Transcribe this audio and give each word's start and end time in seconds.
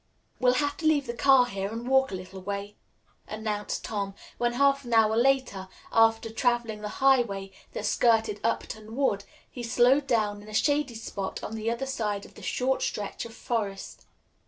"We'll 0.39 0.55
have 0.55 0.77
to 0.77 0.87
leave 0.87 1.05
the 1.05 1.13
car 1.13 1.45
here 1.45 1.71
and 1.71 1.87
walk 1.87 2.11
a 2.11 2.15
little 2.15 2.41
way," 2.41 2.75
announced 3.27 3.85
Tom, 3.85 4.15
when 4.39 4.53
half 4.53 4.83
an 4.83 4.95
hour 4.95 5.15
later, 5.15 5.67
after 5.91 6.31
traveling 6.31 6.81
the 6.81 6.89
highway 7.05 7.51
that 7.73 7.85
skirted 7.85 8.39
Upton 8.43 8.95
Wood, 8.95 9.25
he 9.47 9.61
slowed 9.61 10.07
down 10.07 10.41
in 10.41 10.49
a 10.49 10.55
shady 10.55 10.95
spot 10.95 11.43
on 11.43 11.53
the 11.53 11.69
other 11.69 11.85
side 11.85 12.25
of 12.25 12.33
the 12.33 12.41
short 12.41 12.81
stretch 12.81 13.25
of 13.25 13.35
forest. 13.35 14.07